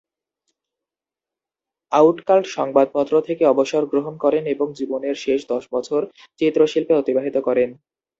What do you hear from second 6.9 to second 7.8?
অতিবাহিত করেন।